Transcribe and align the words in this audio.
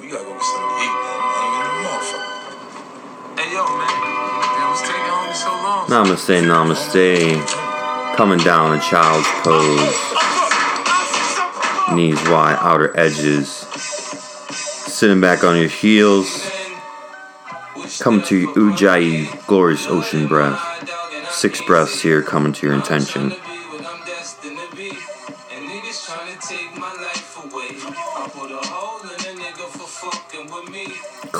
we 0.00 0.08
gotta 0.08 0.24
go 0.24 0.32
get 0.32 0.42
something 0.42 0.68
to 0.68 0.82
eat, 0.82 0.92
man. 0.92 1.18
I 1.20 1.68
mean, 1.72 1.86
motherfucker. 1.86 2.34
Hey, 3.38 3.48
yo, 3.52 3.64
man. 3.64 3.88
Damn, 4.56 4.70
what's 4.70 4.82
taking 4.82 5.08
homie 5.08 5.34
so 5.34 5.50
long? 5.64 5.86
Namaste, 5.88 6.36
namaste. 6.44 8.16
Coming 8.16 8.38
down 8.38 8.74
in 8.74 8.80
child's 8.80 9.28
pose. 9.42 10.16
Knees 11.94 12.20
wide, 12.28 12.58
outer 12.60 12.96
edges. 12.98 13.48
Sitting 13.48 15.20
back 15.20 15.44
on 15.44 15.56
your 15.56 15.68
heels. 15.68 16.50
Come 18.00 18.22
to 18.22 18.36
your 18.36 18.54
Ujjayi, 18.54 19.46
glorious 19.46 19.86
ocean 19.86 20.26
breath. 20.26 20.60
Six 21.30 21.60
breaths 21.62 22.00
here 22.00 22.22
coming 22.22 22.52
to 22.54 22.66
your 22.66 22.74
intention. 22.74 23.34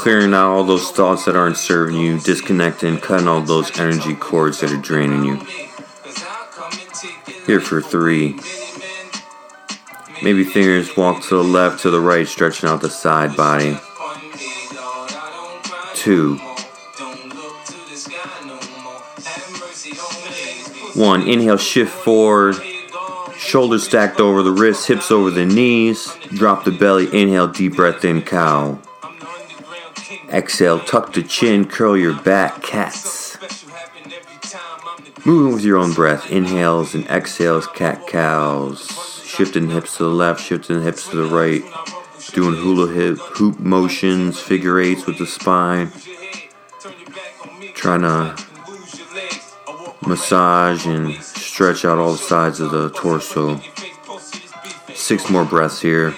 Clearing 0.06 0.34
out 0.34 0.52
all 0.52 0.62
those 0.62 0.92
thoughts 0.92 1.24
that 1.24 1.34
aren't 1.34 1.56
serving 1.56 1.96
you, 1.96 2.20
disconnecting, 2.20 3.00
cutting 3.00 3.26
all 3.26 3.40
those 3.40 3.76
energy 3.76 4.14
cords 4.14 4.60
that 4.60 4.70
are 4.70 4.76
draining 4.76 5.24
you. 5.24 5.34
Here 7.44 7.60
for 7.60 7.82
three. 7.82 8.38
Maybe 10.22 10.44
fingers 10.44 10.96
walk 10.96 11.24
to 11.24 11.34
the 11.34 11.42
left, 11.42 11.82
to 11.82 11.90
the 11.90 11.98
right, 11.98 12.24
stretching 12.24 12.68
out 12.68 12.82
the 12.82 12.88
side 12.88 13.36
body. 13.36 13.80
Two. 15.96 16.36
One. 20.94 21.26
Inhale, 21.26 21.56
shift 21.56 21.90
forward. 21.92 22.54
Shoulders 23.36 23.82
stacked 23.82 24.20
over 24.20 24.44
the 24.44 24.52
wrists, 24.52 24.86
hips 24.86 25.10
over 25.10 25.32
the 25.32 25.44
knees. 25.44 26.16
Drop 26.28 26.62
the 26.62 26.70
belly. 26.70 27.06
Inhale, 27.06 27.48
deep 27.48 27.74
breath 27.74 28.04
in, 28.04 28.22
cow. 28.22 28.78
Exhale, 30.30 30.80
tuck 30.80 31.12
the 31.12 31.22
chin, 31.22 31.66
curl 31.66 31.96
your 31.96 32.14
back, 32.22 32.62
cats. 32.62 33.36
Moving 35.24 35.54
with 35.54 35.64
your 35.64 35.78
own 35.78 35.92
breath. 35.92 36.30
Inhales 36.30 36.94
and 36.94 37.06
exhales, 37.06 37.66
cat 37.68 38.06
cows. 38.06 39.22
Shifting 39.24 39.70
hips 39.70 39.96
to 39.96 40.04
the 40.04 40.10
left, 40.10 40.40
shifting 40.40 40.82
hips 40.82 41.08
to 41.08 41.16
the 41.16 41.34
right. 41.34 41.62
Doing 42.32 42.54
hula 42.54 42.92
hip, 42.92 43.18
hoop 43.18 43.58
motions, 43.58 44.38
figure 44.38 44.80
eights 44.80 45.06
with 45.06 45.18
the 45.18 45.26
spine. 45.26 45.90
Trying 47.74 48.02
to 48.02 48.36
massage 50.06 50.86
and 50.86 51.14
stretch 51.22 51.84
out 51.84 51.98
all 51.98 52.16
sides 52.16 52.60
of 52.60 52.70
the 52.70 52.90
torso. 52.90 53.60
Six 54.94 55.28
more 55.30 55.44
breaths 55.44 55.80
here. 55.80 56.14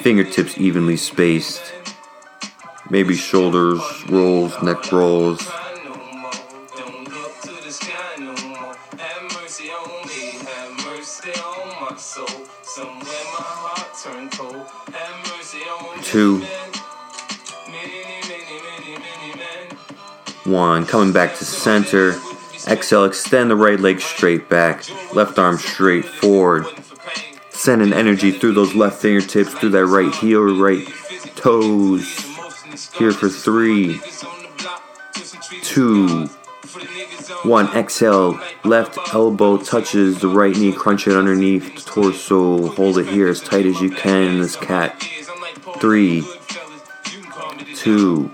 Fingertips 0.00 0.58
evenly 0.58 0.96
spaced. 0.96 1.74
Maybe 2.90 3.14
shoulders 3.14 3.80
rolls, 4.08 4.60
neck 4.62 4.90
rolls. 4.90 5.48
Two. 16.02 16.44
One. 20.44 20.84
Coming 20.84 21.12
back 21.12 21.36
to 21.36 21.44
center. 21.44 22.20
Exhale, 22.66 23.04
extend 23.04 23.52
the 23.52 23.56
right 23.56 23.78
leg 23.78 24.00
straight 24.00 24.48
back. 24.48 24.84
Left 25.14 25.38
arm 25.38 25.58
straight 25.58 26.04
forward. 26.04 26.66
Sending 27.50 27.92
energy 27.92 28.32
through 28.32 28.54
those 28.54 28.74
left 28.74 29.00
fingertips, 29.00 29.54
through 29.54 29.70
that 29.70 29.86
right 29.86 30.12
heel, 30.12 30.58
right 30.58 30.84
toes. 31.36 32.29
Here 32.88 33.12
for 33.12 33.28
three, 33.28 34.00
two, 35.62 36.26
one. 37.42 37.66
Exhale, 37.76 38.40
left 38.64 38.98
elbow 39.12 39.58
touches 39.58 40.20
the 40.20 40.28
right 40.28 40.56
knee, 40.56 40.72
crunch 40.72 41.06
it 41.06 41.16
underneath 41.16 41.74
the 41.74 41.80
torso. 41.90 42.68
Hold 42.68 42.98
it 42.98 43.06
here 43.06 43.28
as 43.28 43.40
tight 43.40 43.66
as 43.66 43.80
you 43.80 43.90
can 43.90 44.22
in 44.22 44.40
this 44.40 44.56
cat. 44.56 45.02
Three, 45.78 46.24
two, 47.76 48.30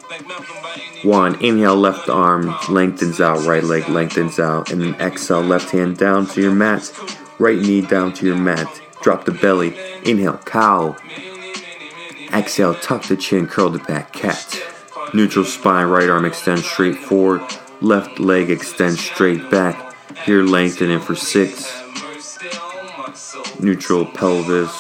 one. 1.03 1.43
Inhale, 1.43 1.77
left 1.77 2.09
arm 2.09 2.55
lengthens 2.69 3.21
out, 3.21 3.45
right 3.47 3.65
leg 3.65 3.89
lengthens 3.89 4.39
out, 4.39 4.71
and 4.71 4.81
then 4.81 4.95
exhale, 4.97 5.43
left 5.43 5.71
hand 5.71 5.97
down 5.97 6.27
to 6.29 6.41
your 6.41 6.55
mat, 6.55 6.93
right 7.39 7.59
knee 7.59 7.81
down 7.81 8.13
to 8.15 8.27
your 8.27 8.37
mat. 8.37 8.81
Drop 9.03 9.25
the 9.25 9.33
belly. 9.33 9.77
Inhale, 10.05 10.39
cow. 10.39 10.97
Exhale, 12.37 12.75
tuck 12.75 13.03
the 13.05 13.17
chin, 13.17 13.47
curl 13.47 13.71
the 13.71 13.79
back, 13.79 14.13
cat. 14.13 14.63
Neutral 15.15 15.47
spine, 15.47 15.87
right 15.87 16.11
arm 16.11 16.27
extend 16.27 16.61
straight 16.61 16.99
forward, 16.99 17.41
left 17.81 18.21
leg 18.21 18.51
extend 18.51 18.99
straight 18.99 19.51
back. 19.51 19.97
Here, 20.27 20.43
lengthening 20.43 21.01
for 21.01 21.15
six. 21.15 21.83
Neutral 23.59 24.05
pelvis. 24.05 24.71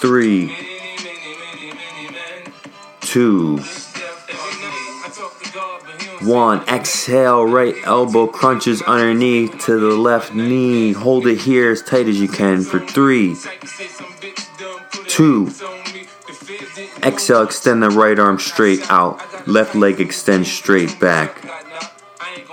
Three, 0.00 0.56
two, 3.00 3.60
one. 6.26 6.60
Exhale, 6.68 7.44
right 7.44 7.74
elbow 7.84 8.26
crunches 8.26 8.82
underneath 8.82 9.64
to 9.66 9.78
the 9.78 9.96
left 9.96 10.34
knee. 10.34 10.92
Hold 10.92 11.26
it 11.26 11.38
here 11.38 11.70
as 11.70 11.82
tight 11.82 12.08
as 12.08 12.20
you 12.20 12.28
can 12.28 12.62
for 12.62 12.80
three, 12.80 13.36
two. 15.08 15.50
Exhale, 17.02 17.42
extend 17.42 17.82
the 17.82 17.90
right 17.90 18.18
arm 18.18 18.38
straight 18.38 18.90
out. 18.90 19.20
Left 19.46 19.74
leg 19.74 20.00
extends 20.00 20.50
straight 20.50 20.98
back. 20.98 21.42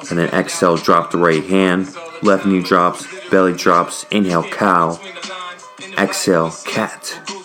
And 0.10 0.20
then 0.20 0.30
exhale, 0.30 0.78
drop 0.78 1.12
the 1.12 1.18
right 1.18 1.44
hand. 1.44 1.96
Left 2.22 2.46
knee 2.46 2.62
drops, 2.62 3.08
belly 3.30 3.54
drops. 3.54 4.06
Inhale, 4.12 4.44
cow. 4.44 5.00
Exhale, 5.98 6.52
cat. 6.66 7.41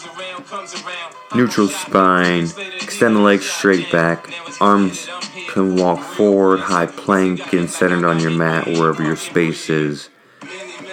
Neutral 1.36 1.68
spine. 1.68 2.48
Extend 2.80 3.16
the 3.16 3.20
legs 3.20 3.44
straight 3.44 3.92
back. 3.92 4.32
Arms 4.58 5.06
can 5.48 5.76
walk 5.76 6.00
forward, 6.00 6.60
high 6.60 6.86
plank, 6.86 7.52
and 7.52 7.68
centered 7.68 8.06
on 8.06 8.20
your 8.20 8.30
mat 8.30 8.66
wherever 8.66 9.02
your 9.02 9.16
space 9.16 9.68
is. 9.68 10.08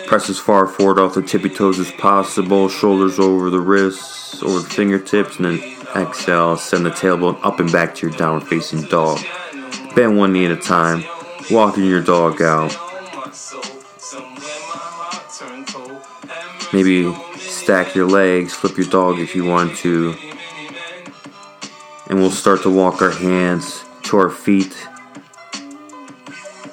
Press 0.06 0.30
as 0.30 0.38
far 0.40 0.68
forward 0.68 1.00
off 1.00 1.14
the 1.14 1.22
tippy 1.22 1.48
toes 1.48 1.80
as 1.80 1.92
possible. 1.94 2.68
Shoulders 2.68 3.20
over 3.20 3.50
the 3.50 3.62
wrists, 3.62 4.44
over 4.44 4.60
the 4.60 4.70
fingertips, 4.70 5.38
and 5.38 5.46
then 5.46 5.78
exhale. 5.96 6.58
Send 6.58 6.86
the 6.86 6.92
tailbone 6.92 7.40
up 7.42 7.62
and 7.62 7.72
back 7.72 7.96
to 7.96 8.08
your 8.08 8.18
downward 8.18 8.46
facing 8.46 8.82
dog. 8.84 9.20
Bend 9.96 10.18
one 10.18 10.34
knee 10.34 10.46
at 10.46 10.52
a 10.52 10.58
time. 10.58 11.06
Walking 11.52 11.86
your 11.86 12.02
dog 12.02 12.42
out. 12.42 12.76
Maybe 16.72 17.14
stack 17.38 17.94
your 17.96 18.08
legs, 18.08 18.54
flip 18.54 18.78
your 18.78 18.88
dog 18.88 19.20
if 19.20 19.36
you 19.36 19.46
want 19.46 19.76
to. 19.78 20.16
And 22.10 22.20
we'll 22.20 22.32
start 22.32 22.64
to 22.64 22.70
walk 22.70 23.02
our 23.02 23.12
hands 23.12 23.84
to 24.04 24.18
our 24.18 24.30
feet, 24.30 24.76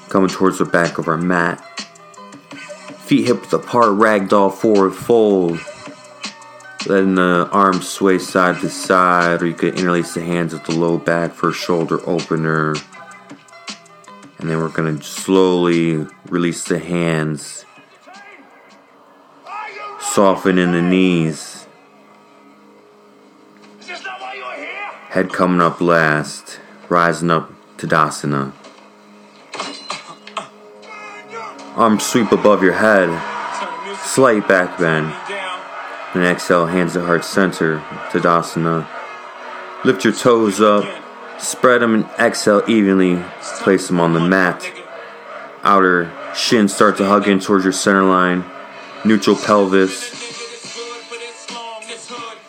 coming 0.08 0.28
towards 0.28 0.58
the 0.58 0.64
back 0.64 0.98
of 0.98 1.06
our 1.08 1.16
mat. 1.16 1.60
Feet 3.04 3.26
hips 3.26 3.52
apart, 3.52 3.90
ragdoll 3.90 4.52
forward 4.52 4.92
fold. 4.92 5.58
Letting 6.86 7.14
the 7.14 7.48
arms 7.52 7.88
sway 7.88 8.18
side 8.18 8.60
to 8.60 8.70
side, 8.70 9.42
or 9.42 9.46
you 9.46 9.54
could 9.54 9.78
interlace 9.78 10.14
the 10.14 10.22
hands 10.22 10.54
at 10.54 10.64
the 10.64 10.72
low 10.72 10.96
back 10.96 11.32
for 11.32 11.50
a 11.50 11.52
shoulder 11.52 12.00
opener. 12.08 12.74
And 14.38 14.48
then 14.48 14.58
we're 14.58 14.70
gonna 14.70 15.02
slowly 15.02 16.06
release 16.30 16.64
the 16.64 16.78
hands, 16.78 17.66
soften 20.12 20.58
in 20.58 20.72
the 20.72 20.82
knees. 20.82 21.66
Head 25.10 25.32
coming 25.32 25.60
up 25.60 25.80
last, 25.80 26.58
rising 26.88 27.30
up 27.30 27.52
to 27.76 27.86
Dasana. 27.86 28.52
Arms 31.76 32.04
sweep 32.04 32.32
above 32.32 32.62
your 32.64 32.72
head, 32.72 33.08
slight 33.98 34.48
back 34.48 34.78
bend. 34.78 35.14
And 36.14 36.24
exhale, 36.24 36.66
hands 36.66 36.94
to 36.94 37.06
heart 37.06 37.24
center, 37.24 37.78
Tadasana. 38.10 38.88
Lift 39.84 40.02
your 40.02 40.12
toes 40.12 40.60
up, 40.60 40.84
spread 41.38 41.82
them 41.82 41.94
and 41.94 42.04
exhale 42.18 42.64
evenly. 42.66 43.22
Place 43.60 43.86
them 43.86 44.00
on 44.00 44.14
the 44.14 44.20
mat. 44.20 44.72
Outer 45.62 46.10
shins 46.34 46.74
start 46.74 46.96
to 46.96 47.06
hug 47.06 47.28
in 47.28 47.38
towards 47.38 47.64
your 47.64 47.72
center 47.72 48.02
line. 48.02 48.44
Neutral 49.04 49.36
pelvis. 49.36 50.18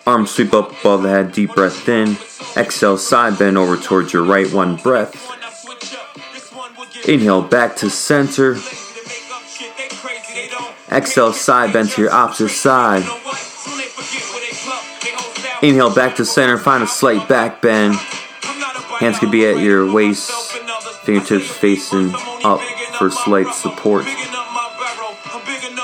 Arms 0.06 0.32
sweep 0.32 0.54
up 0.54 0.72
above 0.80 1.04
the 1.04 1.10
head, 1.10 1.32
deep 1.32 1.54
breath 1.54 1.88
in. 1.88 2.18
Exhale, 2.58 2.98
side 2.98 3.40
bend 3.40 3.58
over 3.58 3.78
towards 3.78 4.12
your 4.12 4.24
right, 4.24 4.52
one 4.52 4.76
breath. 4.76 5.16
Inhale, 7.08 7.42
back 7.42 7.78
to 7.78 7.90
center. 7.90 8.58
Exhale, 10.92 11.32
side 11.34 11.72
bend 11.72 11.90
to 11.92 12.02
your 12.02 12.12
opposite 12.12 12.50
side. 12.50 13.04
Inhale 15.62 15.94
back 15.94 16.16
to 16.18 16.26
center, 16.26 16.58
find 16.58 16.84
a 16.84 16.88
slight 16.88 17.30
back 17.30 17.62
bend. 17.62 17.96
Hands 17.96 19.18
could 19.18 19.32
be 19.32 19.46
at 19.46 19.60
your 19.60 19.92
waist, 19.92 20.32
fingertips 21.04 21.50
facing 21.50 22.14
up 22.44 22.60
for 22.98 23.10
slight 23.10 23.54
support. 23.54 24.06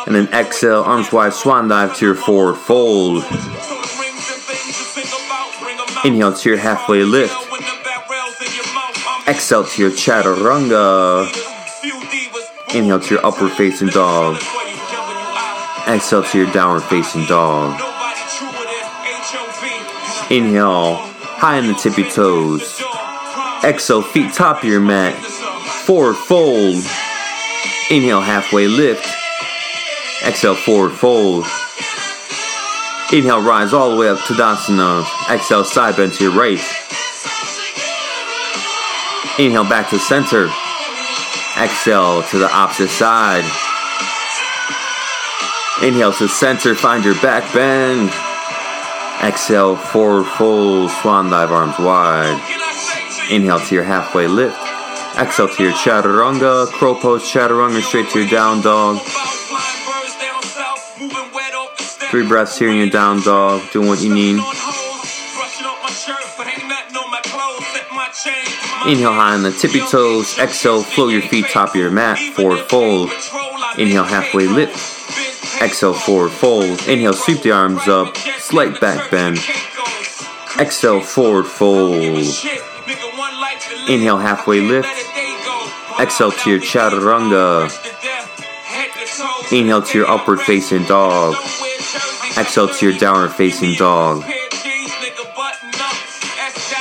And 0.08 0.16
then 0.16 0.30
exhale, 0.30 0.84
arms 0.84 1.12
wide, 1.12 1.34
swan 1.34 1.68
dive 1.68 1.98
to 1.98 2.06
your 2.06 2.16
forward 2.16 2.56
fold. 2.56 3.26
Inhale 6.06 6.34
to 6.34 6.50
your 6.50 6.58
halfway 6.58 7.04
lift. 7.04 7.36
Exhale 9.28 9.66
to 9.66 9.82
your 9.82 9.92
chaturanga. 9.92 11.28
Inhale 12.74 13.02
to 13.02 13.16
your 13.16 13.26
upward 13.26 13.52
facing 13.52 13.90
dog. 13.90 14.38
Exhale 15.86 16.24
to 16.24 16.38
your 16.38 16.54
downward 16.54 16.84
facing 16.84 17.26
dog. 17.26 17.74
Inhale, 20.32 20.96
high 20.96 21.58
in 21.58 21.68
the 21.68 21.74
tippy 21.74 22.10
toes. 22.10 22.82
Exhale, 23.62 24.02
feet 24.02 24.34
top 24.34 24.64
of 24.64 24.70
your 24.70 24.80
mat. 24.80 25.14
Forward 25.86 26.16
fold. 26.16 26.76
Inhale, 27.92 28.22
halfway 28.22 28.68
lift. 28.68 29.06
Exhale, 30.26 30.56
forward 30.56 30.92
fold. 30.92 31.46
Inhale, 33.14 33.42
rise 33.42 33.72
all 33.74 33.92
the 33.92 33.98
way 33.98 34.10
up 34.10 34.18
to 34.26 34.34
Tadasana. 34.34 35.06
Exhale, 35.30 35.64
side 35.64 35.96
bend 35.96 36.14
to 36.14 36.26
your 36.26 36.34
right. 36.34 36.60
Inhale, 39.40 39.64
back 39.64 39.90
to 39.92 40.00
center. 40.00 40.50
Exhale 41.58 42.24
to 42.24 42.38
the 42.38 42.50
opposite 42.52 42.90
side. 42.90 43.46
Inhale 45.82 46.12
to 46.14 46.28
center, 46.28 46.76
find 46.76 47.06
your 47.06 47.16
back 47.22 47.54
bend. 47.54 48.12
Exhale, 49.24 49.76
forward 49.76 50.26
fold, 50.26 50.90
swan 50.90 51.30
dive, 51.30 51.52
arms 51.52 51.78
wide. 51.80 52.42
Inhale 53.30 53.60
to 53.60 53.76
your 53.76 53.84
halfway 53.84 54.28
lift. 54.28 54.60
Exhale 55.18 55.48
to 55.48 55.64
your 55.64 55.74
chaturanga, 55.74 56.68
crow 56.74 56.96
pose, 56.96 57.24
chaturanga, 57.24 57.82
straight 57.82 58.10
to 58.10 58.20
your 58.20 58.30
down 58.30 58.62
dog. 58.62 58.98
Three 62.10 62.28
breaths 62.28 62.58
here 62.58 62.70
in 62.70 62.78
your 62.78 62.90
down 62.90 63.22
dog, 63.22 63.70
doing 63.72 63.88
what 63.88 64.02
you 64.02 64.14
need. 64.14 64.42
Inhale 68.88 69.14
high 69.14 69.36
on 69.36 69.44
the 69.44 69.52
tippy 69.52 69.80
toes. 69.80 70.40
Exhale, 70.40 70.82
flow 70.82 71.10
your 71.10 71.22
feet 71.22 71.46
top 71.50 71.70
of 71.70 71.76
your 71.76 71.92
mat. 71.92 72.18
Forward 72.18 72.68
fold. 72.70 73.12
Inhale, 73.78 74.06
halfway 74.06 74.48
lift. 74.48 75.62
Exhale, 75.62 75.94
forward 75.94 76.32
fold. 76.32 76.88
Inhale, 76.88 77.14
sweep 77.14 77.42
the 77.42 77.52
arms 77.52 77.88
up. 77.88 78.18
Slight 78.18 78.80
back 78.80 79.12
bend. 79.12 79.38
Exhale, 80.60 81.02
forward 81.02 81.46
fold. 81.46 82.26
Inhale, 83.88 84.18
halfway 84.18 84.62
lift. 84.62 84.90
Exhale 86.00 86.32
to 86.32 86.50
your 86.50 86.60
chaturanga. 86.60 87.70
Inhale 89.50 89.82
to 89.82 89.98
your 89.98 90.10
upward 90.10 90.42
facing 90.42 90.84
dog. 90.84 91.36
Exhale 92.38 92.68
to 92.68 92.90
your 92.90 93.00
downward 93.00 93.30
facing 93.30 93.76
dog. 93.76 94.24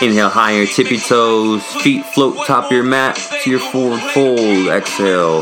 Inhale 0.03 0.29
higher, 0.29 0.67
tippy 0.67 0.99
toes, 0.99 1.65
feet 1.83 2.05
float 2.07 2.45
top 2.45 2.67
of 2.67 2.73
your 2.73 2.83
mat 2.83 3.17
to 3.45 3.51
your 3.51 3.61
forward 3.61 4.01
fold. 4.13 4.67
Exhale. 4.67 5.39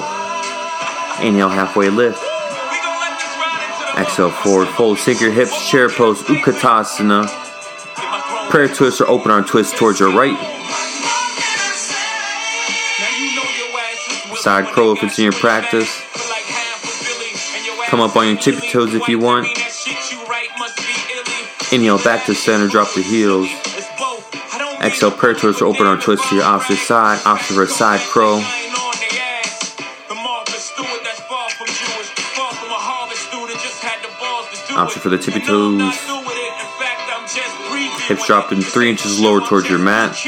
Inhale, 1.23 1.49
halfway 1.49 1.89
lift. 1.89 2.23
Exhale, 3.97 4.31
forward 4.31 4.69
fold. 4.69 4.99
Sink 4.99 5.23
your 5.23 5.33
hips, 5.33 5.71
chair 5.71 5.89
pose, 5.89 6.23
Utkatasana. 6.25 7.27
Prayer 8.51 8.69
twist 8.69 9.01
or 9.01 9.09
open 9.09 9.31
arm 9.31 9.45
twist 9.45 9.77
towards 9.77 9.99
your 9.99 10.13
right. 10.13 10.39
Side 14.37 14.67
crow 14.75 14.93
if 14.93 15.03
it's 15.03 15.19
in 15.19 15.25
your 15.25 15.33
practice. 15.33 16.04
Come 17.95 18.11
up 18.11 18.17
on 18.17 18.27
your 18.27 18.37
tippy 18.37 18.69
toes 18.73 18.93
if 18.93 19.07
you 19.07 19.21
want. 19.21 19.47
Inhale, 21.73 22.03
back 22.03 22.27
to 22.27 22.35
center, 22.35 22.67
drop 22.67 22.93
the 22.93 23.03
heels. 23.03 23.49
Exhale, 24.83 25.13
prayer 25.13 25.35
twist 25.35 25.63
or 25.63 25.67
open 25.67 25.87
arm 25.87 26.01
twist 26.01 26.29
to 26.29 26.35
your 26.35 26.43
opposite 26.43 26.79
side. 26.79 27.21
Opposite 27.25 27.57
a 27.57 27.67
side 27.69 28.01
crow. 28.01 28.39
Option 34.75 35.01
for 35.01 35.11
the 35.11 35.17
tippy 35.17 35.39
toes. 35.39 35.95
Hips 38.09 38.27
dropped 38.27 38.51
in 38.51 38.61
three 38.61 38.91
inches 38.91 39.21
lower 39.21 39.41
towards 39.41 39.71
your 39.71 39.79
mat. 39.79 40.19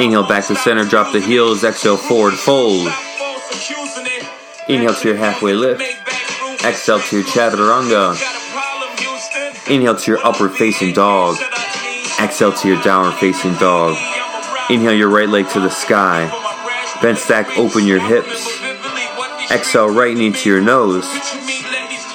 Inhale 0.00 0.26
back 0.26 0.46
to 0.46 0.56
center, 0.56 0.86
drop 0.86 1.12
the 1.12 1.20
heels. 1.20 1.62
Exhale, 1.62 1.98
forward 1.98 2.32
fold. 2.32 2.90
Inhale 4.70 4.94
to 4.94 5.08
your 5.08 5.16
halfway 5.16 5.54
lift. 5.54 5.82
Exhale 6.64 7.00
to 7.00 7.16
your 7.16 7.24
chaturanga. 7.26 8.14
Inhale 9.68 9.96
to 9.96 10.10
your 10.12 10.24
upward 10.24 10.52
facing 10.52 10.92
dog. 10.92 11.38
Exhale 12.20 12.52
to 12.52 12.68
your 12.68 12.80
downward 12.82 13.18
facing 13.18 13.54
dog. 13.54 13.96
Inhale 14.70 14.92
your 14.92 15.08
right 15.08 15.28
leg 15.28 15.48
to 15.48 15.60
the 15.60 15.70
sky. 15.70 16.30
Bend 17.02 17.18
stack, 17.18 17.58
open 17.58 17.84
your 17.84 17.98
hips. 17.98 18.60
Exhale 19.50 19.92
right 19.92 20.16
knee 20.16 20.30
to 20.30 20.48
your 20.48 20.60
nose. 20.60 21.04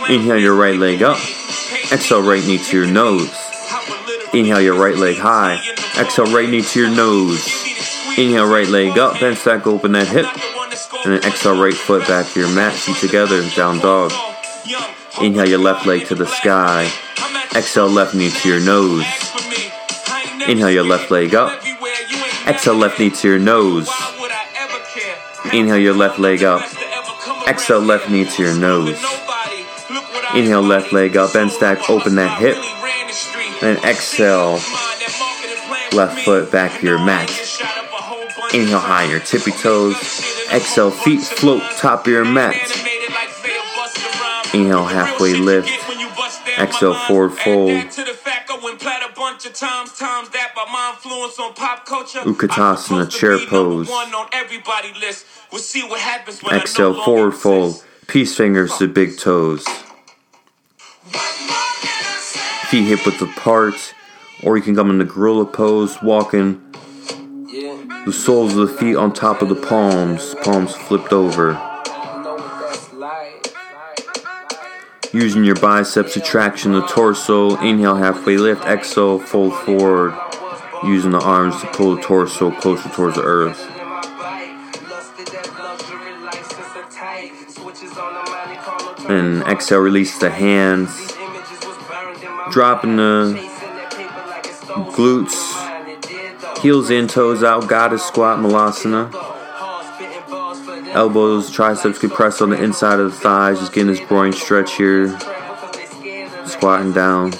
Inhale 0.07 0.39
your 0.39 0.55
right 0.55 0.79
leg 0.79 1.03
up. 1.03 1.17
Exhale 1.91 2.21
right 2.21 2.45
knee 2.45 2.59
to 2.59 2.77
your 2.77 2.87
nose. 2.87 3.35
Inhale 4.33 4.61
your 4.61 4.79
right 4.79 4.95
leg 4.95 5.17
high. 5.17 5.59
Exhale 5.99 6.33
right 6.33 6.49
knee 6.49 6.61
to 6.61 6.79
your 6.79 6.89
nose. 6.89 7.45
Inhale 8.17 8.49
right 8.49 8.69
leg 8.69 8.97
up. 8.97 9.19
Bend 9.19 9.37
stack, 9.37 9.67
open 9.67 9.91
that 9.91 10.07
hip. 10.07 10.27
And 11.05 11.13
then 11.13 11.23
exhale 11.23 11.61
right 11.61 11.73
foot 11.73 12.07
back 12.07 12.25
to 12.33 12.39
your 12.39 12.49
mat. 12.49 12.73
Feet 12.73 12.97
together. 12.97 13.47
Down 13.55 13.77
dog. 13.77 14.11
Inhale 15.21 15.47
your 15.47 15.59
left 15.59 15.85
leg 15.85 16.07
to 16.07 16.15
the 16.15 16.25
sky. 16.25 16.91
Exhale 17.55 17.87
left 17.87 18.15
knee 18.15 18.31
to 18.31 18.49
your 18.49 18.59
nose. 18.59 19.05
Inhale 20.47 20.71
your 20.71 20.83
left 20.83 21.11
leg 21.11 21.35
up. 21.35 21.61
Exhale 22.47 22.73
left 22.73 22.99
knee 22.99 23.11
to 23.11 23.27
your 23.27 23.39
nose. 23.39 23.87
Inhale 25.53 25.77
your 25.77 25.93
left 25.93 26.17
leg 26.17 26.43
up. 26.43 26.63
Exhale 27.47 27.79
left 27.79 28.09
knee 28.09 28.25
to 28.25 28.43
your 28.43 28.55
nose. 28.55 28.99
Inhale 30.33 30.63
left 30.63 30.91
leg 30.91 31.15
up, 31.15 31.33
bend 31.33 31.51
stack, 31.51 31.87
open 31.87 32.15
that 32.15 32.39
hip. 32.39 32.57
Then 33.61 33.77
exhale 33.85 34.53
left 35.93 36.25
foot 36.25 36.51
back 36.51 36.79
to 36.79 36.85
your 36.85 36.97
mat. 36.97 37.29
Inhale 38.53 38.79
higher, 38.79 39.19
tippy 39.19 39.51
toes. 39.51 40.34
Exhale, 40.55 40.89
feet 40.89 41.19
float 41.19 41.61
top 41.77 42.07
of 42.07 42.13
your 42.13 42.23
mat. 42.23 42.55
Inhale 44.53 44.85
halfway 44.85 45.33
lift. 45.33 45.69
Exhale 46.57 46.93
forward 46.93 47.31
fold. 47.31 47.71
Utkatasana 52.23 53.09
chair 53.11 53.37
pose. 53.47 53.89
Exhale 56.53 57.03
forward 57.03 57.33
fold. 57.33 57.83
Peace 58.07 58.37
fingers 58.37 58.77
to 58.77 58.87
big 58.87 59.17
toes. 59.17 59.67
Feet 62.69 62.85
hip 62.85 63.05
width 63.05 63.21
apart, 63.21 63.93
or 64.41 64.55
you 64.55 64.63
can 64.63 64.73
come 64.73 64.89
in 64.89 64.99
the 64.99 65.03
gorilla 65.03 65.45
pose, 65.45 66.01
walking 66.01 66.61
the 67.55 68.11
soles 68.11 68.57
of 68.57 68.67
the 68.67 68.75
feet 68.77 68.95
on 68.97 69.13
top 69.13 69.41
of 69.41 69.47
the 69.47 69.55
palms, 69.55 70.35
palms 70.43 70.75
flipped 70.75 71.13
over. 71.13 71.53
Using 75.13 75.45
your 75.45 75.55
biceps 75.55 76.13
to 76.15 76.19
traction 76.19 76.73
the 76.73 76.85
torso, 76.87 77.57
inhale 77.61 77.95
halfway 77.95 78.35
lift, 78.37 78.65
exhale 78.65 79.19
fold 79.19 79.53
forward, 79.61 80.13
using 80.83 81.11
the 81.11 81.21
arms 81.21 81.59
to 81.61 81.67
pull 81.67 81.95
the 81.95 82.01
torso 82.01 82.51
closer 82.51 82.89
towards 82.89 83.15
the 83.15 83.23
earth. 83.23 83.61
And 89.09 89.43
exhale, 89.43 89.79
release 89.79 90.19
the 90.19 90.29
hands, 90.29 90.89
dropping 92.51 92.97
the 92.97 93.33
glutes, 94.91 95.54
heels 96.59 96.89
in, 96.89 97.07
toes 97.07 97.43
out, 97.43 97.67
goddess 97.67 98.03
squat, 98.03 98.39
malasana. 98.39 99.13
Elbows, 100.93 101.51
triceps 101.51 101.99
could 101.99 102.11
press 102.11 102.41
on 102.41 102.49
the 102.49 102.63
inside 102.63 102.99
of 102.99 103.11
the 103.11 103.17
thighs, 103.17 103.59
just 103.59 103.73
getting 103.73 103.87
this 103.87 103.99
groin 103.99 104.31
stretch 104.31 104.75
here. 104.75 105.09
Squatting 106.45 106.93
down. 106.93 107.31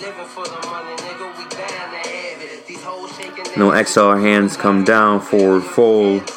No 3.57 3.71
our 3.71 4.19
hands 4.19 4.57
come 4.57 4.83
down, 4.83 5.21
forward 5.21 5.63
fold. 5.63 6.29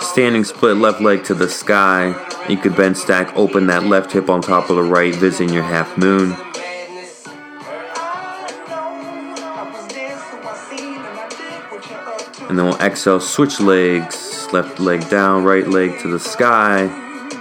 Standing 0.00 0.44
split 0.44 0.76
left 0.76 1.00
leg 1.00 1.24
to 1.24 1.34
the 1.34 1.48
sky. 1.48 2.14
You 2.50 2.58
could 2.58 2.76
bend 2.76 2.98
stack, 2.98 3.34
open 3.34 3.66
that 3.68 3.84
left 3.84 4.12
hip 4.12 4.28
on 4.28 4.42
top 4.42 4.68
of 4.68 4.76
the 4.76 4.82
right, 4.82 5.14
visiting 5.14 5.54
your 5.54 5.62
half 5.62 5.96
moon. 5.96 6.36
And 12.48 12.58
then 12.58 12.66
we'll 12.66 12.80
exhale, 12.80 13.20
switch 13.20 13.60
legs, 13.60 14.46
left 14.52 14.78
leg 14.78 15.08
down, 15.08 15.44
right 15.44 15.66
leg 15.66 15.98
to 16.00 16.10
the 16.10 16.20
sky. 16.20 16.88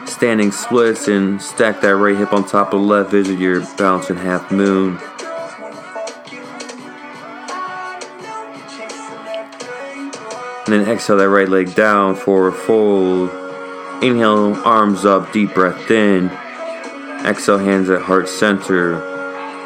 Standing 0.06 0.52
splits 0.52 1.08
and 1.08 1.42
stack 1.42 1.82
that 1.82 1.96
right 1.96 2.16
hip 2.16 2.34
on 2.34 2.46
top 2.46 2.74
of 2.74 2.80
the 2.80 2.86
left, 2.86 3.12
visit 3.12 3.38
your 3.38 3.62
balancing 3.78 4.18
half 4.18 4.52
moon. 4.52 4.98
And 10.66 10.74
then 10.74 10.90
exhale 10.90 11.18
that 11.18 11.30
right 11.30 11.48
leg 11.48 11.76
down, 11.76 12.16
forward 12.16 12.54
fold. 12.54 13.30
Inhale, 14.04 14.56
arms 14.66 15.06
up, 15.06 15.32
deep 15.32 15.54
breath 15.54 15.92
in. 15.92 16.32
Exhale, 17.24 17.60
hands 17.60 17.90
at 17.92 18.02
heart 18.02 18.28
center. 18.28 19.00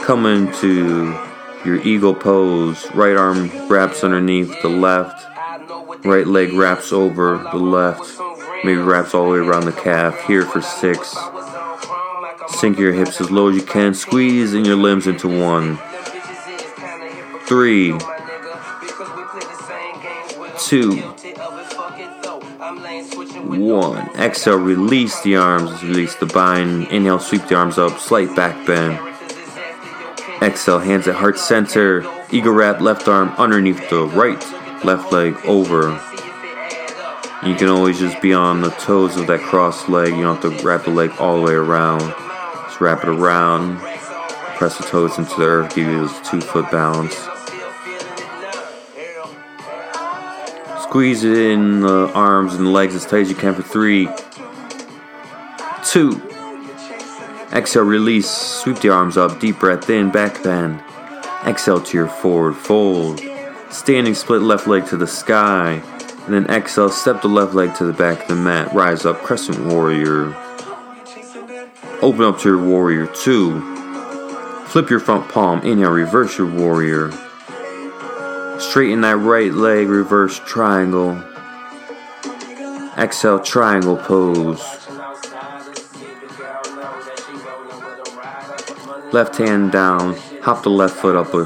Come 0.03 0.25
into 0.25 1.17
your 1.63 1.81
eagle 1.81 2.13
pose. 2.13 2.89
Right 2.93 3.15
arm 3.15 3.49
wraps 3.69 4.03
underneath 4.03 4.61
the 4.61 4.69
left. 4.69 5.28
Right 6.03 6.25
leg 6.25 6.53
wraps 6.53 6.91
over 6.91 7.37
the 7.51 7.57
left. 7.57 8.19
Maybe 8.63 8.79
wraps 8.79 9.13
all 9.13 9.25
the 9.25 9.31
way 9.31 9.39
around 9.39 9.65
the 9.65 9.71
calf. 9.71 10.19
Here 10.25 10.45
for 10.45 10.61
six. 10.61 11.15
Sink 12.59 12.79
your 12.79 12.93
hips 12.93 13.21
as 13.21 13.29
low 13.29 13.49
as 13.49 13.55
you 13.55 13.63
can. 13.63 13.93
Squeeze 13.93 14.53
in 14.53 14.65
your 14.65 14.75
limbs 14.75 15.07
into 15.07 15.27
one. 15.27 15.77
Three 17.45 17.97
two, 20.69 20.97
one. 23.47 24.07
Exhale, 24.15 24.57
release 24.57 25.19
the 25.21 25.35
arms, 25.35 25.81
release 25.83 26.15
the 26.15 26.25
bind. 26.27 26.87
Inhale, 26.89 27.19
sweep 27.19 27.47
the 27.47 27.55
arms 27.55 27.77
up, 27.77 27.97
slight 27.99 28.35
back 28.35 28.67
bend. 28.67 28.99
Exhale, 30.43 30.79
hands 30.79 31.07
at 31.07 31.15
heart 31.15 31.39
center. 31.39 32.05
Eagle 32.31 32.53
wrap, 32.53 32.81
left 32.81 33.07
arm 33.07 33.29
underneath 33.37 33.89
the 33.89 34.05
right, 34.05 34.39
left 34.83 35.11
leg 35.11 35.35
over. 35.45 35.91
You 37.45 37.55
can 37.55 37.69
always 37.69 37.99
just 37.99 38.21
be 38.21 38.33
on 38.33 38.61
the 38.61 38.69
toes 38.71 39.15
of 39.15 39.27
that 39.27 39.39
cross 39.39 39.87
leg. 39.87 40.09
You 40.09 40.23
don't 40.23 40.41
have 40.41 40.57
to 40.57 40.65
wrap 40.65 40.85
the 40.85 40.91
leg 40.91 41.11
all 41.19 41.37
the 41.37 41.43
way 41.43 41.53
around. 41.53 42.01
Just 42.01 42.81
wrap 42.81 43.03
it 43.03 43.09
around. 43.09 43.79
Press 44.57 44.77
the 44.77 44.83
toes 44.83 45.17
into 45.17 45.33
the 45.35 45.45
earth, 45.45 45.73
give 45.73 45.87
you 45.87 46.05
this 46.05 46.29
two 46.29 46.41
foot 46.41 46.69
balance. 46.69 47.15
Squeeze 50.83 51.23
it 51.23 51.37
in 51.37 51.81
the 51.81 52.11
arms 52.13 52.55
and 52.55 52.65
the 52.65 52.69
legs 52.71 52.95
as 52.95 53.05
tight 53.05 53.21
as 53.21 53.29
you 53.29 53.35
can 53.35 53.53
for 53.53 53.61
three, 53.61 54.09
two. 55.85 56.21
Exhale, 57.53 57.83
release. 57.83 58.29
Sweep 58.29 58.79
the 58.79 58.89
arms 58.89 59.17
up. 59.17 59.39
Deep 59.39 59.59
breath 59.59 59.89
in. 59.89 60.11
Back 60.11 60.43
bend. 60.43 60.83
Exhale 61.45 61.81
to 61.81 61.97
your 61.97 62.07
forward 62.07 62.55
fold. 62.55 63.21
Standing 63.71 64.15
split 64.15 64.41
left 64.41 64.67
leg 64.67 64.87
to 64.87 64.97
the 64.97 65.07
sky. 65.07 65.81
And 66.25 66.33
then 66.33 66.45
exhale, 66.47 66.89
step 66.89 67.21
the 67.21 67.27
left 67.27 67.53
leg 67.53 67.75
to 67.75 67.85
the 67.85 67.93
back 67.93 68.21
of 68.23 68.27
the 68.27 68.35
mat. 68.35 68.73
Rise 68.73 69.05
up, 69.05 69.21
crescent 69.21 69.65
warrior. 69.65 70.35
Open 72.01 72.23
up 72.23 72.39
to 72.39 72.49
your 72.49 72.63
warrior 72.63 73.07
two. 73.07 73.59
Flip 74.67 74.89
your 74.89 74.99
front 74.99 75.29
palm. 75.29 75.61
Inhale, 75.61 75.91
reverse 75.91 76.37
your 76.37 76.47
warrior. 76.47 77.11
Straighten 78.59 79.01
that 79.01 79.17
right 79.17 79.53
leg, 79.53 79.87
reverse 79.87 80.39
triangle. 80.45 81.23
Exhale, 82.97 83.39
triangle 83.39 83.97
pose. 83.97 84.59
Left 89.11 89.37
hand 89.37 89.71
down, 89.71 90.15
hop 90.41 90.63
the 90.63 90.69
left 90.69 90.97
foot 90.97 91.15
up 91.15 91.33
a 91.33 91.45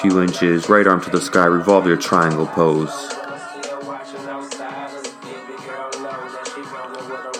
few 0.00 0.22
inches, 0.22 0.68
right 0.68 0.86
arm 0.86 1.00
to 1.00 1.10
the 1.10 1.20
sky, 1.20 1.44
revolve 1.44 1.86
your 1.86 1.96
triangle 1.96 2.46
pose. 2.46 2.90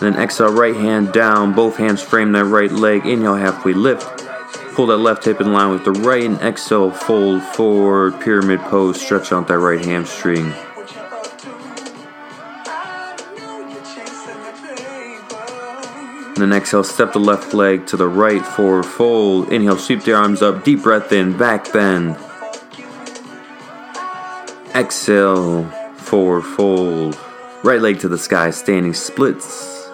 Then 0.01 0.15
exhale, 0.15 0.53
right 0.53 0.75
hand 0.75 1.11
down, 1.13 1.53
both 1.53 1.77
hands 1.77 2.01
frame 2.01 2.31
that 2.33 2.45
right 2.45 2.71
leg, 2.71 3.05
inhale, 3.05 3.35
halfway 3.35 3.73
lift. 3.73 4.25
Pull 4.73 4.87
that 4.87 4.97
left 4.97 5.25
hip 5.25 5.41
in 5.41 5.51
line 5.51 5.71
with 5.71 5.83
the 5.83 5.91
right 5.91 6.23
and 6.23 6.37
exhale, 6.39 6.91
fold 6.91 7.43
forward, 7.43 8.19
pyramid 8.21 8.59
pose, 8.61 9.01
stretch 9.01 9.31
out 9.31 9.47
that 9.47 9.59
right 9.59 9.83
hamstring. 9.83 10.53
Then 16.35 16.53
exhale, 16.53 16.85
step 16.85 17.11
the 17.11 17.19
left 17.19 17.53
leg 17.53 17.85
to 17.87 17.97
the 17.97 18.07
right, 18.07 18.45
forward 18.45 18.85
fold. 18.85 19.51
Inhale, 19.51 19.77
sweep 19.77 20.03
the 20.03 20.13
arms 20.13 20.41
up, 20.41 20.63
deep 20.63 20.83
breath 20.83 21.11
in, 21.11 21.37
back 21.37 21.73
bend. 21.73 22.17
Exhale, 24.75 25.65
forward 25.97 26.43
fold. 26.43 27.17
Right 27.63 27.81
leg 27.81 27.99
to 27.99 28.07
the 28.07 28.17
sky, 28.17 28.51
standing 28.51 28.93
splits. 28.93 29.89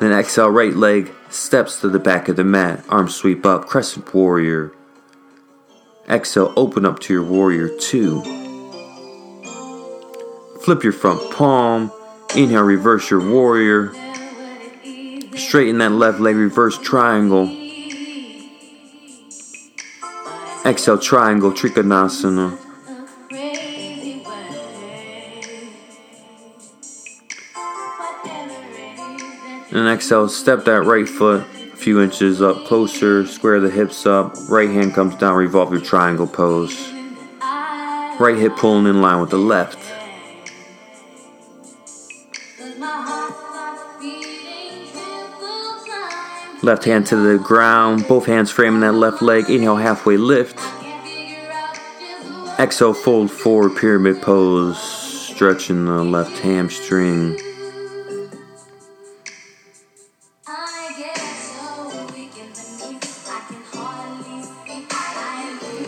Then 0.00 0.12
exhale, 0.12 0.50
right 0.50 0.74
leg 0.74 1.12
Steps 1.32 1.80
to 1.80 1.88
the 1.88 1.98
back 1.98 2.28
of 2.28 2.36
the 2.36 2.44
mat, 2.44 2.84
arms 2.90 3.14
sweep 3.14 3.46
up, 3.46 3.66
crescent 3.66 4.12
warrior. 4.12 4.70
Exhale, 6.06 6.52
open 6.58 6.84
up 6.84 6.98
to 7.00 7.14
your 7.14 7.22
warrior 7.22 7.70
two. 7.78 8.20
Flip 10.62 10.82
your 10.84 10.92
front 10.92 11.32
palm. 11.32 11.90
Inhale, 12.36 12.64
reverse 12.64 13.10
your 13.10 13.26
warrior. 13.26 13.94
Straighten 15.36 15.78
that 15.78 15.92
left 15.92 16.20
leg, 16.20 16.36
reverse 16.36 16.76
triangle. 16.76 17.44
Exhale, 20.66 20.98
triangle, 20.98 21.50
Trikonasana. 21.50 22.61
And 29.72 29.88
exhale, 29.88 30.28
step 30.28 30.66
that 30.66 30.82
right 30.82 31.08
foot 31.08 31.46
a 31.72 31.76
few 31.76 32.02
inches 32.02 32.42
up 32.42 32.66
closer, 32.66 33.26
square 33.26 33.58
the 33.58 33.70
hips 33.70 34.04
up, 34.04 34.34
right 34.50 34.68
hand 34.68 34.92
comes 34.92 35.14
down, 35.16 35.34
revolve 35.34 35.72
your 35.72 35.80
triangle 35.80 36.26
pose. 36.26 36.92
Right 38.20 38.36
hip 38.38 38.56
pulling 38.56 38.86
in 38.86 39.00
line 39.00 39.22
with 39.22 39.30
the 39.30 39.38
left. 39.38 39.78
Left 46.62 46.84
hand 46.84 47.06
to 47.06 47.16
the 47.16 47.38
ground, 47.38 48.06
both 48.06 48.26
hands 48.26 48.50
framing 48.50 48.80
that 48.80 48.92
left 48.92 49.22
leg. 49.22 49.48
Inhale, 49.48 49.76
halfway 49.76 50.18
lift. 50.18 50.60
Exhale, 52.60 52.92
fold 52.92 53.30
forward, 53.30 53.76
pyramid 53.78 54.20
pose, 54.20 54.78
stretching 54.78 55.86
the 55.86 56.04
left 56.04 56.38
hamstring. 56.40 57.38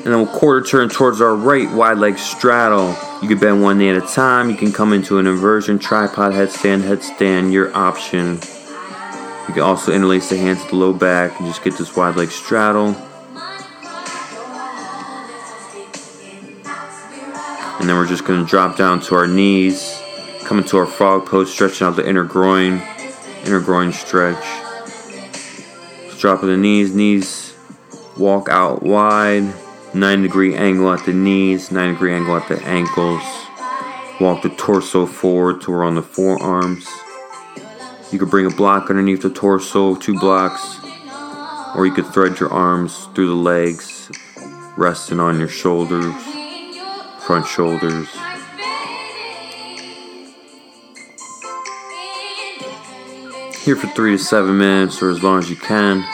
And 0.05 0.13
then 0.13 0.21
we'll 0.21 0.39
quarter 0.39 0.61
turn 0.61 0.91
towards 0.91 1.23
our 1.23 1.35
right, 1.35 1.71
wide 1.71 1.97
leg 1.97 2.19
straddle. 2.19 2.95
You 3.23 3.29
can 3.29 3.39
bend 3.39 3.63
one 3.63 3.79
knee 3.79 3.89
at 3.89 3.97
a 3.97 4.07
time. 4.07 4.51
You 4.51 4.57
can 4.57 4.71
come 4.71 4.93
into 4.93 5.19
an 5.19 5.27
inversion, 5.27 5.79
tripod, 5.79 6.35
headstand, 6.35 6.83
headstand, 6.83 7.53
your 7.53 7.75
option. 7.75 8.35
You 9.49 9.55
can 9.55 9.63
also 9.63 9.93
interlace 9.93 10.29
the 10.29 10.37
hands 10.37 10.63
to 10.65 10.69
the 10.69 10.77
low 10.77 10.93
back 10.93 11.41
and 11.41 11.49
just 11.49 11.65
get 11.65 11.79
this 11.79 11.97
wide 11.97 12.17
leg 12.17 12.31
straddle. 12.31 12.89
And 17.81 17.89
then 17.89 17.97
we're 17.97 18.07
just 18.07 18.27
going 18.27 18.45
to 18.45 18.51
drop 18.51 18.77
down 18.77 19.01
to 19.01 19.15
our 19.15 19.27
knees, 19.27 19.99
come 20.45 20.59
into 20.59 20.77
our 20.77 20.87
frog 20.87 21.25
pose, 21.25 21.51
stretching 21.51 21.87
out 21.87 21.97
the 21.97 22.07
inner 22.07 22.25
groin, 22.25 22.83
inner 23.47 23.61
groin 23.61 23.91
stretch. 23.91 24.45
Just 26.05 26.21
drop 26.21 26.43
of 26.43 26.49
the 26.49 26.59
knees, 26.59 26.95
knees 26.95 27.55
walk 28.19 28.51
out 28.51 28.83
wide. 28.83 29.64
9 29.95 30.23
degree 30.23 30.57
angle 30.57 30.93
at 30.93 31.05
the 31.07 31.13
knees, 31.13 31.71
9 31.71 31.93
degree 31.93 32.13
angle 32.13 32.37
at 32.37 32.49
the 32.49 32.61
ankles. 32.65 33.23
Walk 34.21 34.43
the 34.43 34.49
torso 34.51 35.07
forward 35.07 35.61
to 35.63 35.73
around 35.73 35.95
the 35.95 36.03
forearms. 36.03 36.89
You 38.11 38.19
could 38.19 38.31
bring 38.31 38.47
a 38.47 38.51
block 38.51 38.91
underneath 38.91 39.23
the 39.23 39.31
torso, 39.31 39.95
two 39.95 40.19
blocks, 40.19 40.81
or 41.77 41.87
you 41.87 41.93
could 41.93 42.07
thread 42.07 42.41
your 42.41 42.53
arms 42.53 43.09
through 43.15 43.29
the 43.29 43.35
legs, 43.35 44.11
resting 44.77 45.21
on 45.21 45.39
your 45.39 45.49
shoulders, 45.49 46.13
front 47.21 47.47
shoulders. 47.47 48.09
Here 53.65 53.77
for 53.77 53.87
three 53.95 54.17
to 54.17 54.19
seven 54.19 54.59
minutes, 54.59 55.01
or 55.01 55.11
as 55.11 55.23
long 55.23 55.39
as 55.39 55.49
you 55.49 55.57
can. 55.57 56.05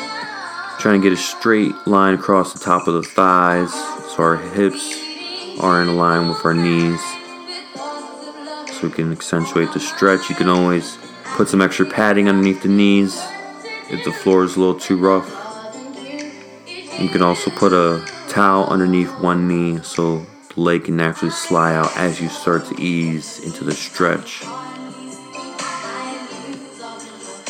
Trying 0.81 1.03
to 1.03 1.11
get 1.11 1.13
a 1.13 1.21
straight 1.21 1.75
line 1.87 2.15
across 2.15 2.55
the 2.55 2.59
top 2.59 2.89
of 2.89 2.95
the 2.95 3.03
thighs 3.03 3.71
so 3.71 4.23
our 4.23 4.39
hips 4.39 4.97
are 5.61 5.83
in 5.83 5.99
line 5.99 6.27
with 6.27 6.43
our 6.43 6.55
knees. 6.55 6.99
So 8.73 8.89
we 8.89 8.91
can 8.91 9.13
accentuate 9.13 9.75
the 9.75 9.79
stretch. 9.79 10.31
You 10.31 10.37
can 10.37 10.49
always 10.49 10.97
put 11.37 11.51
some 11.51 11.61
extra 11.61 11.85
padding 11.85 12.31
underneath 12.31 12.63
the 12.63 12.71
knees 12.71 13.21
if 13.91 14.03
the 14.07 14.11
floor 14.11 14.43
is 14.45 14.57
a 14.57 14.59
little 14.59 14.81
too 14.81 14.97
rough. 14.97 15.29
You 16.99 17.11
can 17.11 17.21
also 17.21 17.51
put 17.51 17.75
a 17.75 18.03
towel 18.31 18.67
underneath 18.69 19.11
one 19.21 19.47
knee 19.47 19.83
so 19.83 20.25
the 20.55 20.61
leg 20.61 20.85
can 20.85 20.97
naturally 20.97 21.31
slide 21.31 21.75
out 21.75 21.95
as 21.99 22.23
you 22.23 22.31
start 22.31 22.65
to 22.69 22.81
ease 22.81 23.39
into 23.45 23.65
the 23.65 23.73
stretch. 23.73 24.43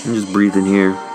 And 0.04 0.16
just 0.16 0.32
breathe 0.32 0.56
in 0.56 0.66
here. 0.66 1.09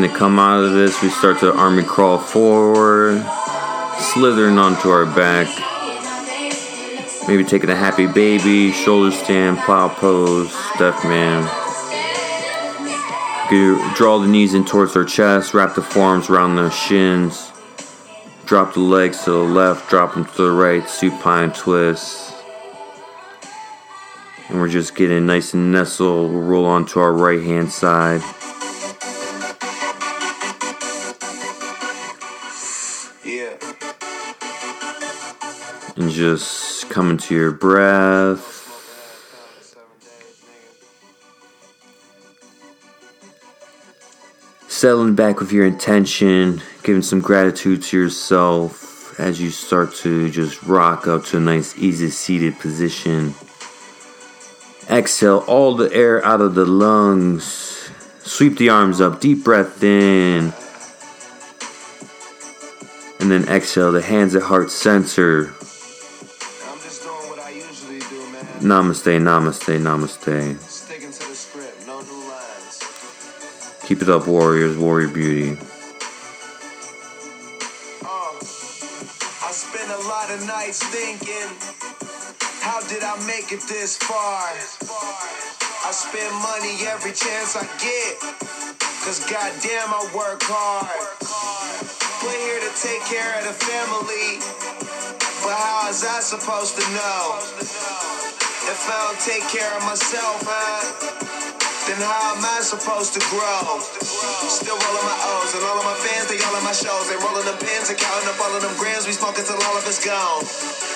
And 0.00 0.10
to 0.10 0.16
come 0.16 0.38
out 0.38 0.64
of 0.64 0.72
this, 0.72 1.02
we 1.02 1.10
start 1.10 1.40
to 1.40 1.54
army 1.54 1.82
crawl 1.82 2.16
forward, 2.16 3.22
slithering 3.98 4.56
onto 4.56 4.88
our 4.88 5.04
back. 5.04 5.46
Maybe 7.28 7.44
taking 7.44 7.68
a 7.68 7.76
happy 7.76 8.06
baby, 8.06 8.72
shoulder 8.72 9.14
stand, 9.14 9.58
plow 9.58 9.88
pose, 9.90 10.50
deaf 10.78 11.04
man. 11.04 11.42
Draw 13.94 14.20
the 14.20 14.26
knees 14.26 14.54
in 14.54 14.64
towards 14.64 14.96
our 14.96 15.04
chest, 15.04 15.52
wrap 15.52 15.74
the 15.74 15.82
forearms 15.82 16.30
around 16.30 16.56
the 16.56 16.70
shins. 16.70 17.52
Drop 18.46 18.72
the 18.72 18.80
legs 18.80 19.24
to 19.24 19.32
the 19.32 19.36
left, 19.36 19.90
drop 19.90 20.14
them 20.14 20.24
to 20.24 20.44
the 20.44 20.50
right, 20.50 20.88
supine 20.88 21.52
twist. 21.52 22.34
And 24.48 24.58
we're 24.58 24.70
just 24.70 24.94
getting 24.94 25.26
nice 25.26 25.52
and 25.52 25.70
nestled. 25.72 26.32
We'll 26.32 26.40
roll 26.40 26.64
onto 26.64 27.00
our 27.00 27.12
right 27.12 27.42
hand 27.42 27.70
side. 27.70 28.22
And 36.00 36.10
just 36.10 36.88
come 36.88 37.10
into 37.10 37.34
your 37.34 37.50
breath. 37.50 38.40
Settling 44.66 45.14
back 45.14 45.40
with 45.40 45.52
your 45.52 45.66
intention, 45.66 46.62
giving 46.84 47.02
some 47.02 47.20
gratitude 47.20 47.82
to 47.82 47.98
yourself 47.98 49.20
as 49.20 49.42
you 49.42 49.50
start 49.50 49.94
to 49.96 50.30
just 50.30 50.62
rock 50.62 51.06
up 51.06 51.26
to 51.26 51.36
a 51.36 51.40
nice, 51.40 51.76
easy 51.76 52.08
seated 52.08 52.58
position. 52.58 53.34
Exhale 54.88 55.44
all 55.46 55.74
the 55.74 55.92
air 55.92 56.24
out 56.24 56.40
of 56.40 56.54
the 56.54 56.64
lungs. 56.64 57.90
Sweep 58.20 58.56
the 58.56 58.70
arms 58.70 59.02
up, 59.02 59.20
deep 59.20 59.44
breath 59.44 59.82
in. 59.84 60.54
And 63.20 63.30
then 63.30 63.46
exhale 63.54 63.92
the 63.92 64.00
hands 64.00 64.34
at 64.34 64.44
heart 64.44 64.70
center. 64.70 65.52
Namaste, 68.60 69.16
namaste, 69.18 69.80
namaste. 69.80 70.60
Sticking 70.60 71.10
to 71.10 71.28
the 71.28 71.34
script, 71.34 71.86
no. 71.86 72.02
Keep 73.86 74.02
it 74.02 74.10
up, 74.10 74.26
warriors, 74.26 74.76
warrior 74.76 75.08
beauty. 75.08 75.58
Uh, 78.04 78.36
I 79.40 79.50
spend 79.50 79.90
a 79.90 80.02
lot 80.06 80.30
of 80.30 80.46
nights 80.46 80.84
thinking, 80.92 81.48
how 82.60 82.80
did 82.86 83.02
I 83.02 83.16
make 83.26 83.50
it 83.50 83.62
this 83.66 83.96
far? 83.96 84.52
I 84.52 85.90
spend 85.90 86.30
money 86.44 86.84
every 86.86 87.12
chance 87.12 87.56
I 87.56 87.64
get, 87.80 88.20
cause 89.02 89.24
goddamn 89.24 89.88
I 89.88 90.04
work 90.14 90.42
hard. 90.44 91.16
We're 92.22 92.36
here 92.36 92.60
to 92.60 92.72
take 92.76 93.00
care 93.08 93.40
of 93.40 93.46
the 93.48 93.56
family, 93.56 94.38
but 95.42 95.56
how 95.56 95.88
is 95.88 96.04
I 96.04 96.20
supposed 96.20 96.76
to 96.76 96.84
know? 96.92 98.09
If 98.68 98.84
I 98.84 98.96
don't 99.08 99.20
take 99.24 99.44
care 99.48 99.72
of 99.72 99.82
myself, 99.88 100.44
huh? 100.44 100.84
Then 101.88 101.96
how 102.04 102.36
am 102.36 102.44
I 102.44 102.60
supposed 102.60 103.16
to 103.16 103.22
grow? 103.32 103.80
Still 104.52 104.76
rolling 104.76 105.06
my 105.08 105.18
O's 105.32 105.56
and 105.56 105.64
all 105.64 105.80
of 105.80 105.86
my 105.88 105.96
fans, 106.04 106.28
they 106.28 106.36
all 106.44 106.52
in 106.52 106.64
my 106.64 106.76
shows. 106.76 107.08
They 107.08 107.16
rolling 107.16 107.48
them 107.48 107.56
pins 107.56 107.88
and 107.88 107.96
counting 107.96 108.28
up 108.28 108.36
all 108.36 108.52
of 108.52 108.60
them 108.60 108.76
grams. 108.76 109.08
We 109.08 109.16
smoking 109.16 109.48
till 109.48 109.56
all 109.56 109.76
of 109.80 109.84
it's 109.88 110.04
gone. 110.04 110.44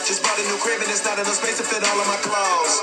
Just 0.05 0.20
bought 0.20 0.37
a 0.37 0.44
new 0.44 0.61
crib 0.61 0.85
and 0.85 0.90
it's 0.92 1.09
not 1.09 1.16
enough 1.16 1.40
space 1.40 1.57
to 1.59 1.64
fit 1.64 1.81
all 1.81 1.98
of 1.98 2.09
my 2.09 2.20
clothes. 2.20 2.74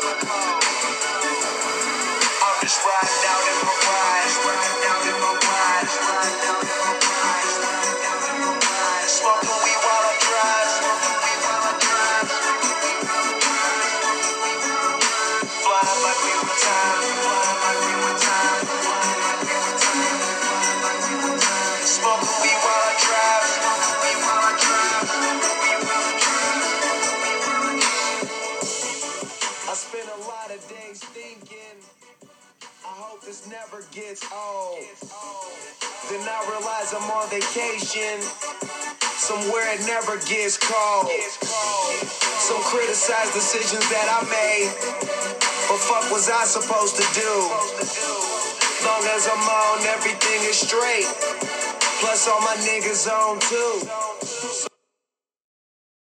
I'm 2.42 2.58
just 2.66 2.82
riding 2.82 3.24
out 3.30 3.44
in 3.54 3.58
my 3.62 3.76
ride, 3.86 4.34
riding 4.50 5.01
vacation. 37.32 38.20
Somewhere 39.16 39.74
it 39.74 39.82
never 39.88 40.18
gets 40.28 40.58
cold. 40.58 41.08
Some 41.40 42.62
criticize 42.68 43.32
decisions 43.34 43.88
that 43.90 44.08
I 44.12 44.20
made. 44.28 44.68
But 45.70 45.80
fuck 45.80 46.12
was 46.12 46.30
I 46.30 46.44
supposed 46.44 46.98
to 46.98 47.06
do? 47.16 47.32
Long 48.86 49.04
as 49.16 49.30
I'm 49.32 49.48
on, 49.48 49.88
everything 49.88 50.42
is 50.44 50.60
straight. 50.60 51.08
Plus 52.02 52.28
all 52.28 52.42
my 52.42 52.56
niggas 52.68 53.08
on 53.08 53.40
too. 53.40 54.71